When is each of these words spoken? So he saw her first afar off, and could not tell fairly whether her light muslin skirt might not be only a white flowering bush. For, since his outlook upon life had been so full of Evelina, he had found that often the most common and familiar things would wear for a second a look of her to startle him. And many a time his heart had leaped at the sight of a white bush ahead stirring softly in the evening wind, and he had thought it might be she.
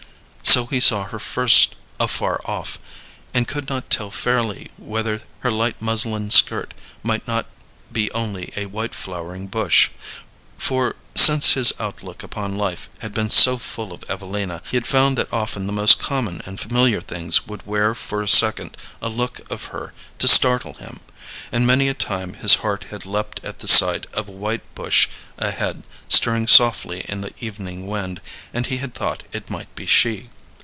So 0.43 0.65
he 0.65 0.81
saw 0.81 1.05
her 1.05 1.19
first 1.19 1.75
afar 1.97 2.41
off, 2.43 2.77
and 3.33 3.47
could 3.47 3.69
not 3.69 3.89
tell 3.89 4.11
fairly 4.11 4.69
whether 4.75 5.21
her 5.39 5.51
light 5.51 5.81
muslin 5.81 6.29
skirt 6.29 6.73
might 7.03 7.25
not 7.25 7.45
be 7.89 8.11
only 8.11 8.51
a 8.57 8.65
white 8.65 8.93
flowering 8.93 9.47
bush. 9.47 9.91
For, 10.57 10.97
since 11.15 11.53
his 11.53 11.71
outlook 11.79 12.21
upon 12.21 12.57
life 12.57 12.89
had 12.99 13.13
been 13.13 13.29
so 13.29 13.57
full 13.57 13.93
of 13.93 14.03
Evelina, 14.09 14.61
he 14.69 14.75
had 14.75 14.85
found 14.85 15.17
that 15.17 15.31
often 15.31 15.67
the 15.67 15.73
most 15.73 15.99
common 15.99 16.41
and 16.45 16.59
familiar 16.59 16.99
things 16.99 17.47
would 17.47 17.65
wear 17.65 17.95
for 17.95 18.21
a 18.21 18.27
second 18.27 18.75
a 19.01 19.07
look 19.07 19.39
of 19.49 19.65
her 19.65 19.93
to 20.19 20.27
startle 20.27 20.73
him. 20.73 20.99
And 21.49 21.65
many 21.65 21.87
a 21.87 21.93
time 21.93 22.33
his 22.33 22.55
heart 22.55 22.85
had 22.89 23.05
leaped 23.05 23.39
at 23.41 23.59
the 23.59 23.67
sight 23.69 24.05
of 24.13 24.27
a 24.27 24.31
white 24.33 24.63
bush 24.75 25.07
ahead 25.37 25.83
stirring 26.09 26.47
softly 26.47 27.05
in 27.07 27.21
the 27.21 27.33
evening 27.39 27.87
wind, 27.87 28.19
and 28.53 28.65
he 28.65 28.77
had 28.77 28.93
thought 28.93 29.23
it 29.31 29.49
might 29.49 29.73
be 29.75 29.85
she. 29.85 30.29